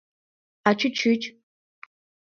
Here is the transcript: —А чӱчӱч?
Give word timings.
—А 0.67 0.69
чӱчӱч? 0.79 1.21